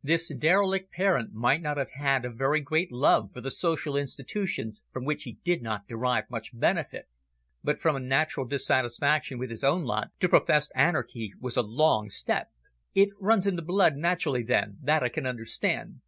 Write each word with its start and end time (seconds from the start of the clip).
This 0.00 0.32
derelict 0.32 0.92
parent 0.92 1.32
might 1.32 1.60
not 1.60 1.76
have 1.76 1.90
had 1.94 2.24
a 2.24 2.30
very 2.30 2.60
great 2.60 2.92
love 2.92 3.32
for 3.32 3.40
the 3.40 3.50
social 3.50 3.96
institutions 3.96 4.84
from 4.92 5.04
which 5.04 5.24
he 5.24 5.40
did 5.42 5.60
not 5.60 5.88
derive 5.88 6.30
much 6.30 6.56
benefit. 6.56 7.08
But 7.64 7.80
from 7.80 7.96
a 7.96 7.98
natural 7.98 8.46
dissatisfaction 8.46 9.40
with 9.40 9.50
his 9.50 9.64
own 9.64 9.82
lot 9.82 10.12
to 10.20 10.28
professed 10.28 10.70
anarchy 10.76 11.32
was 11.40 11.56
a 11.56 11.62
long 11.62 12.10
step. 12.10 12.52
"It 12.94 13.08
runs 13.18 13.44
in 13.44 13.56
the 13.56 13.60
blood 13.62 13.96
naturally, 13.96 14.44
then, 14.44 14.78
that 14.82 15.02
I 15.02 15.08
can 15.08 15.26
understand. 15.26 16.00